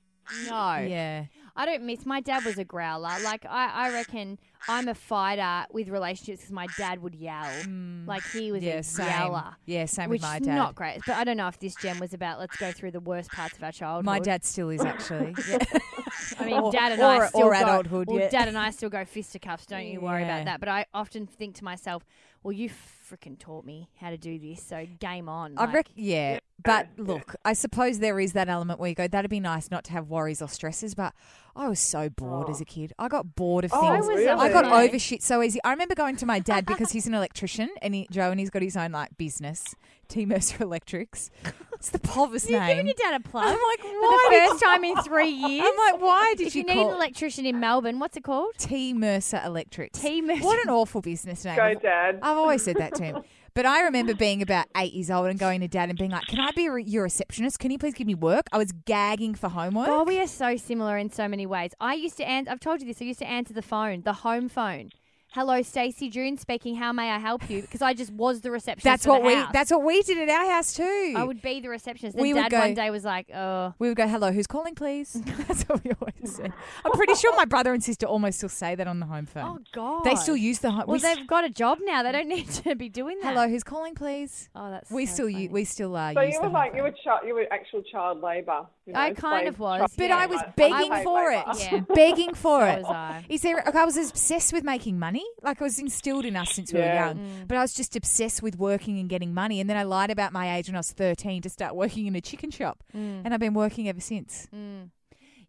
[0.49, 0.77] No.
[0.77, 1.25] yeah,
[1.57, 2.07] I don't miss.
[2.07, 3.11] My dad was a growler.
[3.23, 7.45] Like I, I reckon I'm a fighter with relationships because my dad would yell.
[7.65, 8.07] Mm.
[8.07, 9.07] Like he was yeah, a same.
[9.09, 9.57] yeller.
[9.67, 10.55] Yeah, same Which with my is dad.
[10.55, 12.39] not great, but I don't know if this gem was about.
[12.39, 14.05] Let's go through the worst parts of our childhood.
[14.05, 15.35] my dad still is actually.
[16.39, 18.29] I mean, Or- dad and or- I still or go, adulthood, Well, yeah.
[18.31, 19.67] dad and I still go fisticuffs.
[19.67, 20.37] Don't you worry Yeah.
[20.39, 20.61] about that.
[20.61, 22.05] But I often think to myself,
[22.43, 25.55] well, you freaking taught me how to do this, so game on.
[25.59, 26.39] I like- reckon, yeah.
[26.63, 29.83] But look, I suppose there is that element where you go, that'd be nice not
[29.85, 30.95] to have worries or stresses.
[30.95, 31.15] But
[31.61, 32.67] I was so bored as a oh.
[32.67, 32.95] kid.
[32.99, 34.07] I got bored of Oh, things.
[34.07, 34.27] really?
[34.27, 34.89] I got really?
[34.89, 35.61] over shit so easy.
[35.63, 38.49] I remember going to my dad because he's an electrician and he, Joe, and he's
[38.49, 39.75] got his own like business,
[40.09, 41.31] T Mercer Electrics.
[41.75, 42.69] It's the Pulvis You're name.
[42.69, 43.45] giving your dad a plug.
[43.45, 45.67] I'm like, for why the first time in three years.
[45.67, 48.25] I'm like, why did if you, you, need call an electrician in Melbourne, what's it
[48.25, 48.55] called?
[48.57, 49.99] T Mercer Electrics?
[49.99, 50.43] T Mercer.
[50.43, 51.57] What an awful business name.
[51.57, 52.21] Go, Dad.
[52.23, 53.23] I've always said that to him.
[53.55, 56.27] But I remember being about eight years old and going to dad and being like,
[56.27, 57.59] "Can I be re- your receptionist?
[57.59, 59.89] Can you please give me work?" I was gagging for homework.
[59.89, 61.73] Oh, we are so similar in so many ways.
[61.81, 62.51] I used to answer.
[62.51, 63.03] I've told you this.
[63.03, 64.91] I used to answer the phone, the home phone.
[65.33, 66.75] Hello, Stacey June speaking.
[66.75, 67.61] How may I help you?
[67.63, 68.83] Because I just was the receptionist.
[68.83, 69.35] that's for what the we.
[69.37, 69.51] house.
[69.53, 71.15] That's what we did at our house too.
[71.17, 72.17] I would be the receptionist.
[72.17, 74.49] Then We would Dad go- one day was like, "Oh, we would go, "Hello, who's
[74.49, 75.13] calling, please?"
[75.47, 76.53] that's what we always said.
[76.85, 79.45] I'm pretty sure my brother and sister almost still say that on the home phone.
[79.45, 80.87] oh God." they still use the home.
[80.89, 82.03] Well, we they've got a job now.
[82.03, 83.35] They don't need to be doing that.
[83.35, 84.49] Hello, who's calling, please?
[84.57, 85.43] Oh, that's We so still funny.
[85.45, 85.53] use.
[85.53, 87.83] We still uh, So use you were home like you were child, you were actual
[87.85, 88.67] child labour.
[88.91, 90.09] You know, I kind of was, trafficking.
[90.09, 91.45] But I was begging I- for it.
[91.59, 91.81] Yeah.
[91.95, 92.83] Begging for So it.
[92.83, 93.25] was I.
[93.29, 93.57] Is there?
[93.65, 95.25] Like, I was obsessed with making money.
[95.43, 97.07] Like it was instilled in us since we were Yeah.
[97.07, 97.45] young.
[97.49, 99.61] But I was just obsessed with working and getting money.
[99.61, 102.15] And then I lied about my age when I was thirteen to start working in
[102.17, 103.23] a chicken shop, Mm.
[103.25, 104.49] and I've been working ever since.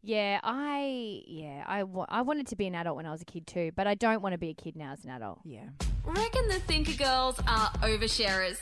[0.04, 3.26] Yeah, I yeah, I, wa- I wanted to be an adult when I was a
[3.26, 5.42] kid too, but I don't want to be a kid now as an adult.
[5.46, 5.66] Yeah.
[6.04, 8.58] Reckon the Thinker Girls are oversharers.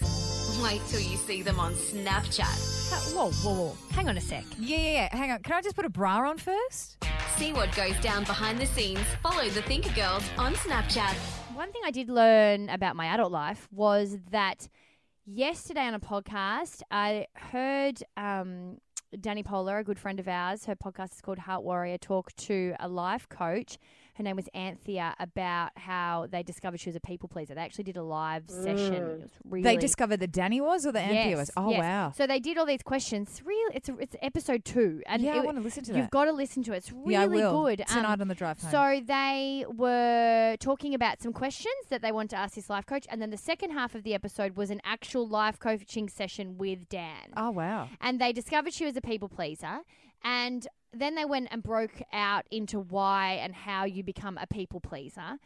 [0.62, 3.14] Wait till you see them on Snapchat.
[3.16, 3.78] Whoa, whoa, whoa.
[3.92, 4.44] Hang on a sec.
[4.60, 5.18] Yeah, yeah, yeah.
[5.18, 5.42] Hang on.
[5.42, 6.98] Can I just put a bra on first?
[7.38, 9.00] See what goes down behind the scenes.
[9.24, 11.14] Follow the Thinker Girls on Snapchat.
[11.56, 14.68] One thing I did learn about my adult life was that
[15.26, 18.80] yesterday on a podcast, I heard um,
[19.20, 22.76] Danny Polar, a good friend of ours, her podcast is called Heart Warrior, talk to
[22.80, 23.78] a life coach.
[24.20, 27.56] Her name was Anthea about how they discovered she was a people pleaser.
[27.56, 28.94] They actually did a live session.
[28.94, 31.50] It was really They discovered that Danny was or the Anthea was.
[31.56, 31.80] Oh yes.
[31.80, 32.14] wow.
[32.18, 33.30] So they did all these questions.
[33.30, 36.02] It's Really, it's it's episode two, and yeah, I it- want to listen to you've
[36.08, 36.12] that.
[36.12, 36.78] got to listen to it.
[36.78, 37.64] It's really yeah, I will.
[37.64, 37.80] good.
[37.82, 38.72] Um, tonight on the drive home.
[38.72, 43.06] so they were talking about some questions that they wanted to ask this life coach,
[43.10, 46.90] and then the second half of the episode was an actual life coaching session with
[46.90, 47.32] Dan.
[47.38, 47.88] oh wow.
[48.02, 49.80] And they discovered she was a people pleaser,
[50.24, 54.80] and then they went and broke out into why and how you become a people
[54.80, 55.38] pleaser.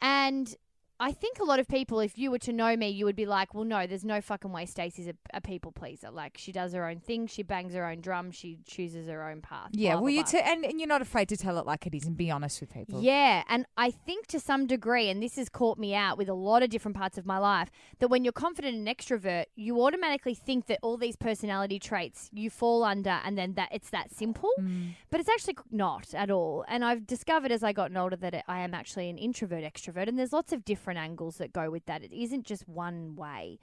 [0.00, 0.54] And
[1.00, 3.26] I think a lot of people, if you were to know me, you would be
[3.26, 6.10] like, well, no, there's no fucking way Stacey's a, a people pleaser.
[6.10, 9.40] Like, she does her own thing, she bangs her own drum, she chooses her own
[9.40, 9.70] path.
[9.72, 9.94] Yeah.
[9.94, 10.30] blah, well, blah, you blah.
[10.30, 12.60] t- and, and you're not afraid to tell it like it is and be honest
[12.60, 13.02] with people.
[13.02, 16.34] Yeah, and I think to some degree, and this has caught me out with a
[16.34, 20.34] lot of different parts of my life, that when you're confident and extrovert, you automatically
[20.34, 24.50] think that all these personality traits you fall under, and then that it's that simple.
[24.60, 24.92] Mm.
[25.10, 26.64] But it's actually not at all.
[26.68, 30.06] And I've discovered as I gotten older that it, I am actually an introvert extrovert,
[30.06, 32.02] and there's lots of different angles that go with that.
[32.02, 33.58] It isn't just one way.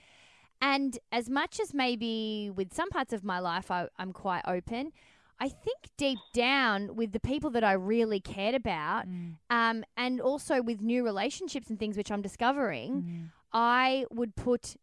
[0.62, 4.92] And as much as maybe with some parts of my life I, I'm quite open,
[5.40, 9.06] I think deep down with the people that I really cared about,
[9.50, 14.76] um, and also with new relationships and things which I'm discovering, I would put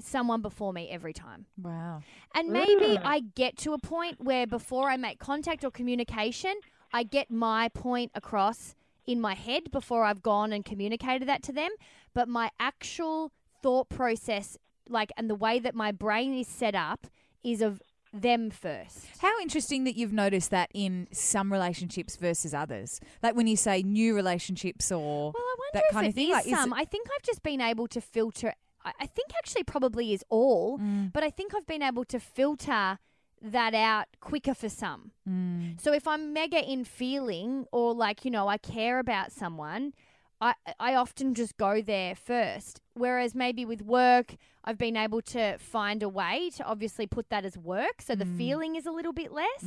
[0.00, 1.46] someone before me every time.
[1.62, 2.00] Wow.
[2.34, 6.54] And maybe I get to a point where before I make contact or communication,
[6.94, 8.74] I get my point across
[9.06, 11.70] in my head before I've gone and communicated that to them.
[12.14, 14.56] But my actual thought process,
[14.88, 17.06] like, and the way that my brain is set up
[17.44, 17.80] is of
[18.12, 19.06] them first.
[19.20, 22.98] How interesting that you've noticed that in some relationships versus others.
[23.22, 26.30] Like when you say new relationships or Well, I wonder that if kind of thing.
[26.32, 26.72] Like, some.
[26.72, 28.54] it- I think I've just been able to filter.
[28.84, 31.12] I, I think actually probably is all, Mm.
[31.12, 32.98] but I think I've been able to filter
[33.42, 35.12] that out quicker for some.
[35.28, 35.80] Mm.
[35.80, 39.92] So if I'm mega in feeling or like you know I care about someone,
[40.40, 42.80] I I often just go there first.
[42.94, 47.44] Whereas maybe with work, I've been able to find a way to obviously put that
[47.44, 48.36] as work, so the Mm.
[48.38, 49.62] feeling is a little bit less.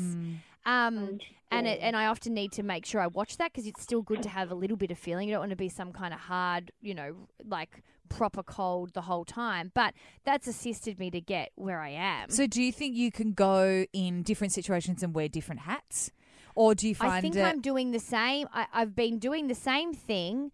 [0.65, 1.19] Um,
[1.51, 4.01] and it, and I often need to make sure I watch that because it's still
[4.01, 5.27] good to have a little bit of feeling.
[5.27, 7.15] You don't want to be some kind of hard, you know,
[7.47, 9.71] like proper cold the whole time.
[9.73, 9.93] But
[10.23, 12.29] that's assisted me to get where I am.
[12.29, 16.11] So do you think you can go in different situations and wear different hats?
[16.55, 18.47] Or do you find I think it- I'm doing the same.
[18.53, 20.51] I, I've been doing the same thing,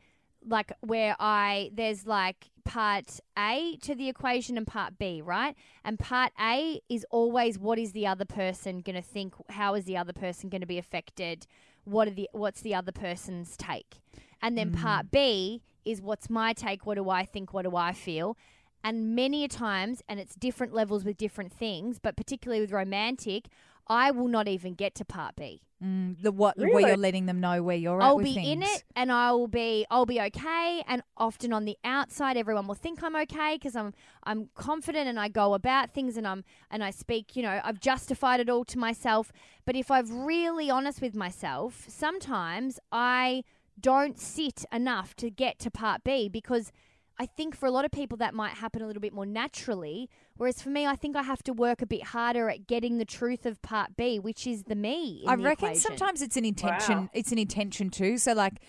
[0.47, 5.55] like where I there's like part A to the equation and part B, right?
[5.83, 9.33] And part A is always what is the other person going to think?
[9.49, 11.47] How is the other person going to be affected?
[11.85, 14.01] What are the what's the other person's take?
[14.41, 15.11] And then part mm.
[15.11, 16.85] B is what's my take?
[16.85, 17.53] What do I think?
[17.53, 18.37] What do I feel?
[18.83, 23.47] And many a times, and it's different levels with different things, but particularly with romantic,
[23.87, 25.61] I will not even get to part B.
[25.83, 28.63] Mm, the what where you're letting them know where you're at I'll with be in
[28.63, 32.75] it and I will be I'll be okay and often on the outside everyone will
[32.75, 33.93] think I'm okay because I'm
[34.23, 37.81] I'm confident and I go about things and I'm and I speak, you know, I've
[37.81, 39.33] justified it all to myself,
[39.65, 43.43] but if I've really honest with myself, sometimes I
[43.79, 46.71] don't sit enough to get to part B because
[47.17, 50.09] I think for a lot of people that might happen a little bit more naturally.
[50.35, 53.05] Whereas for me, I think I have to work a bit harder at getting the
[53.05, 55.21] truth of part B, which is the me.
[55.23, 55.81] in I the reckon equation.
[55.81, 56.97] sometimes it's an intention.
[56.97, 57.09] Wow.
[57.13, 58.17] It's an intention too.
[58.17, 58.59] So like.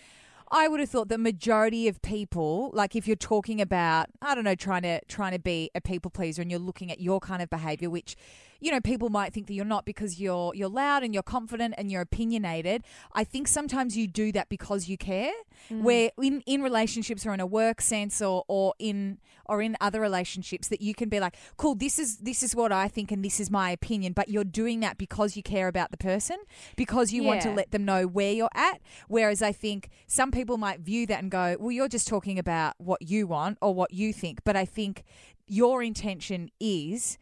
[0.48, 4.44] I would have thought the majority of people, like if you're talking about, I don't
[4.44, 7.42] know, trying to trying to be a people pleaser, and you're looking at your kind
[7.42, 8.14] of behavior, which,
[8.60, 11.74] you know, people might think that you're not because you're you're loud and you're confident
[11.76, 12.82] and you're opinionated.
[13.12, 15.32] I think sometimes you do that because you care.
[15.70, 15.82] Mm.
[15.82, 20.00] Where in in relationships or in a work sense or or in or in other
[20.00, 23.24] relationships that you can be like, cool, this is this is what I think and
[23.24, 26.36] this is my opinion, but you're doing that because you care about the person,
[26.76, 28.80] because you want to let them know where you're at.
[29.08, 32.74] Whereas I think some people might view that and go, well, you're just talking about
[32.78, 34.44] what you want or what you think.
[34.44, 35.04] But I think
[35.46, 37.18] your intention is.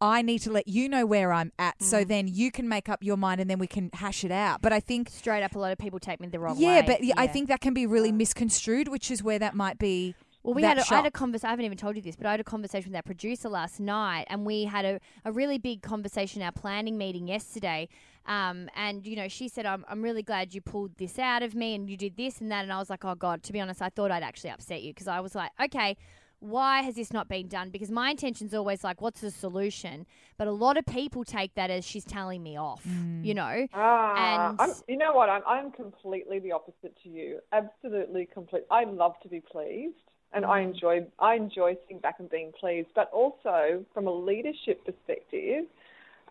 [0.00, 2.08] I need to let you know where I'm at so Mm.
[2.08, 4.62] then you can make up your mind and then we can hash it out.
[4.62, 6.62] But I think straight up a lot of people take me the wrong way.
[6.62, 9.78] yeah, but yeah, I think that can be really misconstrued, which is where that might
[9.78, 10.14] be.
[10.44, 11.48] Well, we had a, I had a conversation.
[11.48, 13.80] I haven't even told you this, but I had a conversation with our producer last
[13.80, 17.88] night, and we had a, a really big conversation, our planning meeting yesterday.
[18.24, 21.54] Um, and you know, she said, "I'm I'm really glad you pulled this out of
[21.56, 23.60] me, and you did this and that." And I was like, "Oh God, to be
[23.60, 25.96] honest, I thought I'd actually upset you because I was like, okay."
[26.40, 27.70] Why has this not been done?
[27.70, 30.06] Because my intention's always like, what's the solution?
[30.36, 33.24] But a lot of people take that as she's telling me off, Mm.
[33.24, 33.66] you know?
[33.74, 35.28] Ah, And- I'm, you know what?
[35.28, 37.40] I'm, I'm completely the opposite to you.
[37.52, 38.64] Absolutely complete.
[38.70, 39.96] I love to be pleased,
[40.32, 40.64] and I Mm.
[40.74, 42.88] enjoy I enjoy sitting back and being pleased.
[42.94, 45.64] But also from a leadership perspective,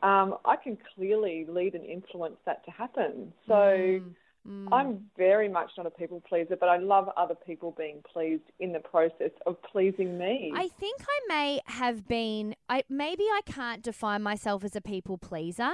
[0.03, 3.33] um, I can clearly lead and influence that to happen.
[3.47, 3.53] So.
[3.55, 4.15] Mm.
[4.47, 4.69] Mm.
[4.71, 8.71] I'm very much not a people pleaser, but I love other people being pleased in
[8.71, 10.51] the process of pleasing me.
[10.55, 12.55] I think I may have been.
[12.69, 15.73] I maybe I can't define myself as a people pleaser,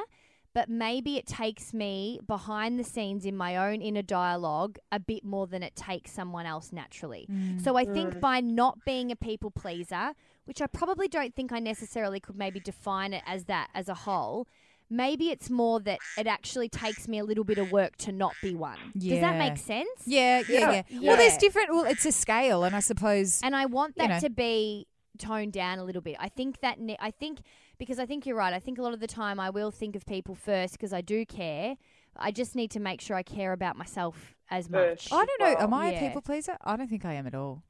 [0.53, 5.23] but maybe it takes me behind the scenes in my own inner dialogue a bit
[5.23, 7.27] more than it takes someone else naturally.
[7.29, 7.61] Mm.
[7.63, 8.19] So I think mm.
[8.19, 10.13] by not being a people pleaser,
[10.45, 13.93] which I probably don't think I necessarily could maybe define it as that as a
[13.93, 14.47] whole.
[14.93, 18.33] Maybe it's more that it actually takes me a little bit of work to not
[18.41, 18.77] be one.
[18.97, 19.89] Does that make sense?
[20.05, 20.83] Yeah, yeah, yeah.
[20.89, 21.07] Yeah.
[21.09, 21.69] Well, there's different.
[21.73, 23.39] Well, it's a scale, and I suppose.
[23.43, 24.19] and I want you that know.
[24.27, 26.15] to be toned down a little bit.
[26.19, 27.41] I think that ne- I think
[27.79, 28.53] because I think you're right.
[28.53, 31.01] I think a lot of the time I will think of people first because I
[31.01, 31.75] do care.
[32.15, 35.09] I just need to make sure I care about myself as much.
[35.09, 35.13] First.
[35.13, 35.55] I don't know.
[35.59, 35.97] Am I Yeah.
[35.97, 36.57] a people pleaser?
[36.63, 37.63] I don't think I am at all.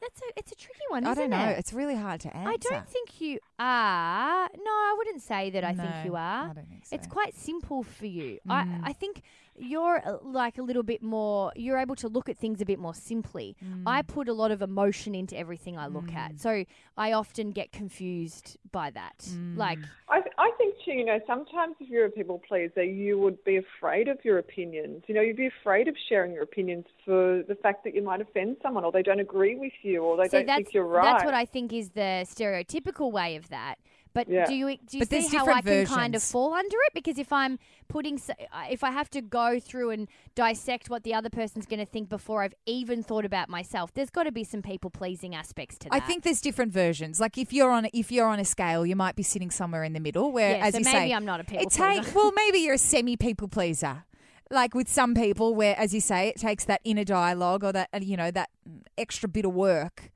[0.00, 1.04] That's a it's a tricky one.
[1.06, 1.48] I don't know.
[1.48, 1.58] It?
[1.58, 2.50] It's really hard to answer.
[2.50, 4.48] I don't think you are.
[4.56, 5.64] No, I wouldn't say that.
[5.64, 6.50] I think you are.
[6.50, 6.96] I don't think so.
[6.96, 8.38] It's quite simple for you.
[8.48, 8.50] Mm.
[8.50, 9.22] I, I think
[9.60, 12.78] you're uh, like a little bit more, you're able to look at things a bit
[12.78, 13.56] more simply.
[13.64, 13.82] Mm.
[13.86, 16.40] I put a lot of emotion into everything I look at.
[16.40, 16.64] So
[16.96, 19.18] I often get confused by that.
[19.28, 19.56] Mm.
[19.56, 23.42] Like, I, I think too, you know, sometimes if you're a people pleaser, you would
[23.44, 25.04] be afraid of your opinions.
[25.06, 28.20] You know, you'd be afraid of sharing your opinions for the fact that you might
[28.20, 31.04] offend someone, or they don't agree with you, or they see, don't think you're right.
[31.04, 33.76] that's what I think is the stereotypical way of that.
[34.12, 34.46] But Yeah.
[34.46, 36.94] do you do you But see how I different can kind of fall under it?
[36.94, 38.20] Because if I'm putting,
[38.68, 42.08] if I have to go through and dissect what the other person's going to think
[42.08, 45.88] before I've even thought about myself, there's got to be some people pleasing aspects to
[45.90, 45.94] that.
[45.94, 47.20] I think there's different versions.
[47.20, 49.84] Like if you're on a, if you're on a scale, you might be sitting somewhere
[49.84, 50.32] in the middle.
[50.32, 52.58] Where, Yeah, as so you maybe say, I'm not a people it take well, maybe
[52.58, 54.04] you're a semi people pleaser.
[54.52, 57.88] Like with some people, where as you say, it takes that inner dialogue or that
[58.02, 58.50] you know that
[58.98, 60.10] extra bit of work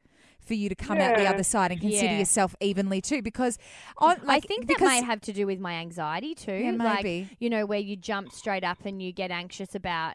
[0.44, 2.18] for you to come out the other side and consider Yeah.
[2.18, 3.22] yourself evenly too.
[3.22, 3.58] Because
[3.98, 6.52] on, I like, think that because, may have to do with my anxiety too.
[6.54, 7.28] Yeah, Like, maybe.
[7.40, 10.14] you know, where you jump straight up and you get anxious about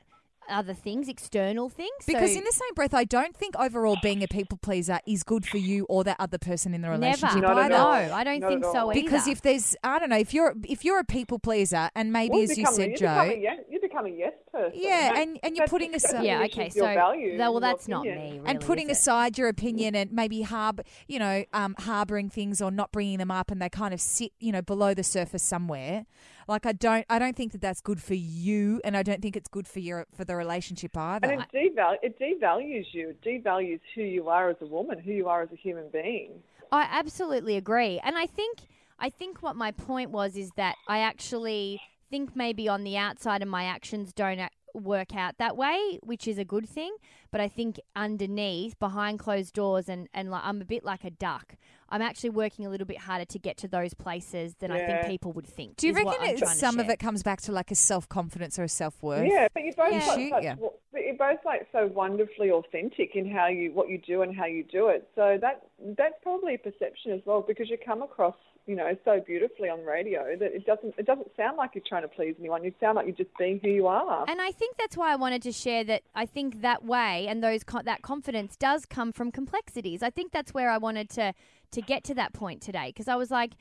[0.51, 1.91] other things, external things.
[2.07, 5.21] Because so in the same breath, I don't think overall being a people pleaser is
[5.21, 8.09] good for you or that other person in the relationship Not at either.
[8.09, 8.15] no.
[8.15, 8.99] I don't Not think so either.
[8.99, 12.31] Because if there's, I don't know, if you're if you're a people pleaser and maybe
[12.33, 14.33] Well, as you become a- said, you Jo, become a yes, you become a yes
[14.59, 14.79] person.
[14.81, 17.87] Yeah, That- and- and you're putting aside- yeah, okay, your so values that- well, that's
[17.87, 18.43] not opinion.
[18.43, 18.49] me.
[18.49, 22.91] and putting aside your opinion and maybe harb, you know, um, harboring things or not
[22.91, 26.05] bringing them up, and they kind of sit, you know, below the surface somewhere.
[26.47, 29.35] Like I don't, I don't think that that's good for you, and I don't think
[29.35, 31.29] it's good for your for the relationship either.
[31.31, 33.09] And it, deval- it devalues you.
[33.09, 36.41] It devalues who you are as a woman, who you are as a human being.
[36.71, 38.59] I absolutely agree, and I think
[38.99, 43.41] I think what my point was is that I actually think maybe on the outside
[43.41, 46.95] of my actions don't uh, work out that way, which is a good thing.
[47.31, 51.09] but I think underneath, behind closed doors, and and like I'm a bit like a
[51.11, 51.55] duck.
[51.91, 55.07] I'm actually working a little bit harder to get to those places than I think
[55.07, 55.75] people would think.
[55.77, 58.63] Do you reckon it, some of it comes back to like a self confidence or
[58.63, 59.27] a self worth?
[59.27, 60.05] Yeah, but you're both Yeah.
[60.07, 60.55] like Shoot, such, yeah.
[60.91, 64.45] but you're both like so wonderfully authentic in how you what you do and how
[64.45, 65.07] you do it.
[65.15, 65.67] So that
[65.97, 68.35] that's probably a perception as well because you come across
[68.69, 72.03] you know so beautifully on radio that it doesn't it doesn't sound like you're trying
[72.03, 72.63] to please anyone.
[72.63, 74.25] You sound like you're just being who you are.
[74.27, 76.03] And I think that's why I wanted to share that.
[76.13, 80.03] I think that way and those that confidence does come from complexities.
[80.03, 81.33] I think that's where I wanted to
[81.71, 83.53] to get to that point today because I was like,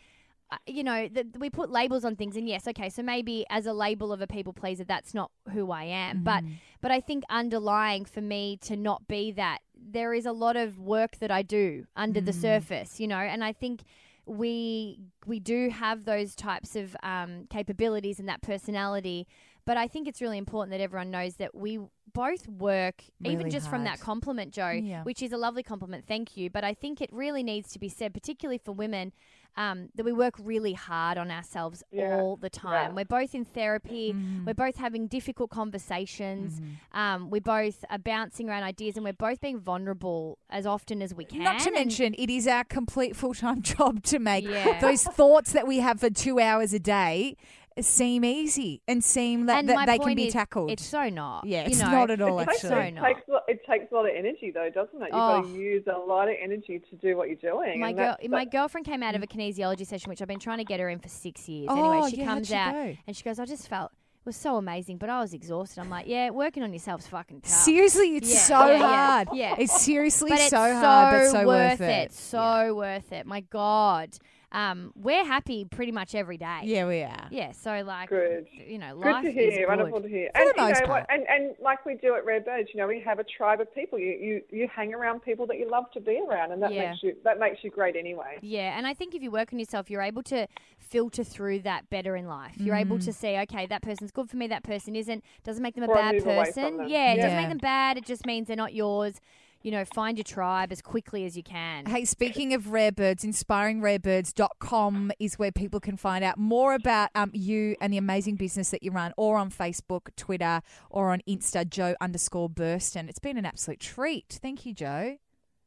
[0.51, 3.65] uh, you know, the, we put labels on things, and yes, okay, so maybe as
[3.65, 6.23] a label of a people pleaser, that's not who I am.
[6.23, 6.45] But
[6.83, 10.79] but I think underlying for me to not be that, there is a lot of
[10.79, 13.85] work that I do under the surface, you know, and I think
[14.29, 19.27] we we do have those types of um, capabilities and that personality.
[19.65, 21.79] But I think it's really important that everyone knows that we
[22.15, 25.03] both work, even Really just from that compliment, Jo, Yeah.
[25.03, 26.07] which is a lovely compliment.
[26.07, 26.49] Thank you.
[26.49, 29.13] But I think it really needs to be said, particularly for women,
[29.57, 32.19] um, that we work really hard on ourselves Yeah.
[32.21, 32.91] all the time.
[32.91, 32.95] Yeah.
[32.97, 34.13] We're both in therapy.
[34.13, 34.47] Mm.
[34.47, 36.61] We're both having difficult conversations.
[36.61, 36.99] Mm-hmm.
[36.99, 41.15] Um, we both are bouncing around ideas, and we're both being vulnerable as often as
[41.15, 41.43] we can.
[41.43, 44.81] Not to And- mention, it is our complete full time job to make Yeah.
[44.81, 47.37] those thoughts that we have for two hours a day
[47.85, 50.71] seem easy and seem that, and that they can be is, tackled.
[50.71, 51.45] It's so not.
[51.47, 51.91] Yeah, you it's know.
[51.91, 52.71] not at all, it takes, actually.
[52.71, 53.05] So it, not.
[53.07, 55.05] takes, a lot- it takes a lot of energy though, doesn't it?
[55.05, 55.43] You've got Oh.
[55.43, 57.81] to use a lot of energy to do what you're doing.
[57.81, 60.59] My girl, that's- my girlfriend came out of a kinesiology session, which I've been trying
[60.59, 61.69] to get her in for six years.
[61.71, 62.97] Oh, anyway, she yeah, comes she out go?
[63.07, 65.89] and she goes, "I just felt it was so amazing, but I was exhausted." I'm
[65.91, 69.29] like, "Yeah, working on yourself's fucking tough." Seriously, it's Yeah, so yeah, yeah, hard.
[69.33, 69.55] yeah.
[69.59, 72.13] It's seriously but so it's hard, but so worth worth it.
[72.13, 73.27] So worth it.
[73.27, 74.11] My God,
[74.53, 76.61] um, we're happy pretty much every day.
[76.65, 77.29] Yeah, we are.
[77.31, 77.53] Yeah.
[77.53, 78.47] So like, Good.
[78.53, 79.67] you know, Good life to is hear.
[79.67, 79.69] good.
[79.69, 80.31] Wonderful to hear.
[80.35, 81.07] For and the you most know what?
[81.07, 81.07] part.
[81.11, 83.73] And and like we do at Rare Birds, you know, we have a tribe of
[83.75, 83.99] people.
[83.99, 86.91] You you you hang around people that you love to be around, and that Yeah.
[86.91, 88.39] makes you that makes you great anyway.
[88.41, 90.47] Yeah, and I think if you work on yourself, you're able to
[90.79, 92.55] filter through that better in life.
[92.57, 93.05] You're able Mm.
[93.05, 95.23] to see, okay, that person's good for me, that person isn't.
[95.45, 96.77] Doesn't make them a Or bad move away from person.
[96.79, 96.89] them.
[96.89, 97.99] Yeah, it doesn't make them bad.
[97.99, 99.21] It just means they're not yours.
[99.63, 101.87] You know, find your tribe as quickly as you can.
[101.87, 107.31] Hey, speaking of rare birds, inspiringrarebirds.com is where people can find out more about um,
[107.35, 111.69] you and the amazing business that you run, or on Facebook, Twitter, or on Insta,
[111.69, 112.97] Jo underscore Burst.
[112.97, 114.39] And It's been an absolute treat.
[114.41, 115.19] Thank you, Jo.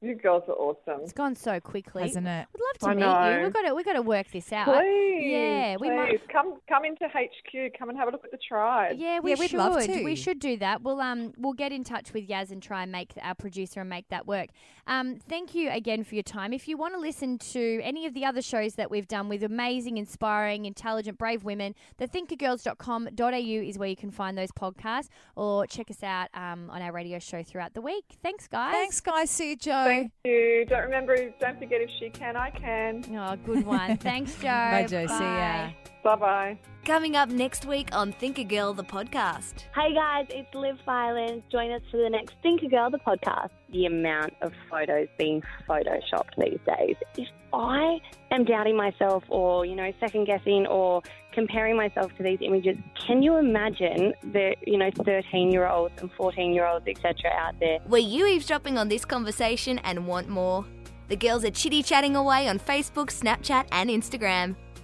[0.04, 1.02] You girls are awesome.
[1.04, 2.02] It's gone so quickly.
[2.02, 2.47] Hasn't it?
[2.54, 3.38] We'd love to I meet know.
[3.38, 3.43] you.
[3.43, 4.66] We've got to we've got to work this out.
[4.66, 6.30] Please, yeah, we please might.
[6.30, 7.78] come come into HQ.
[7.78, 8.95] Come and have a look at the tribe.
[8.97, 9.60] Yeah, we Yeah, we'd should.
[9.60, 10.04] love to.
[10.04, 10.82] We should do that.
[10.82, 13.89] We'll um we'll get in touch with Yaz and try and make our producer and
[13.91, 14.49] make that work.
[14.88, 16.52] Um, thank you again for your time.
[16.52, 19.43] If you want to listen to any of the other shows that we've done with
[19.43, 25.91] amazing, inspiring, intelligent, brave women, thethinkergirls.com.au is where you can find those podcasts or check
[25.91, 28.06] us out um, on our radio show throughout the week.
[28.24, 28.74] Thanks, guys.
[28.74, 29.30] Thanks, guys.
[29.30, 29.84] See you, Jo.
[29.92, 30.66] Thank you.
[30.70, 31.18] Don't remember.
[31.39, 31.82] Don't forget.
[31.82, 33.04] If she can, I can.
[33.18, 33.98] Oh, good one.
[33.98, 34.48] Thanks, Jo.
[34.48, 35.06] Bye, Jo.
[35.08, 35.70] See ya.
[36.04, 36.16] Bye.
[36.16, 36.58] Bye bye.
[36.84, 39.66] Coming up next week on Thinker Girl, the podcast.
[39.76, 41.43] Hey guys, it's Liv Filan.
[41.52, 43.49] Join us for the next Thinker Girl, the podcast.
[43.72, 46.95] The amount of photos being photoshopped these days.
[47.18, 47.99] If I
[48.32, 53.22] am doubting myself or, you know, second guessing or comparing myself to these images, can
[53.22, 57.78] you imagine the, you know, 13 year olds and 14 year olds, etc., out there
[57.88, 60.66] Were you eavesdropping on this conversation and want more?
[61.10, 64.56] The girls are chitty chatting away on Facebook, Snapchat, and Instagram.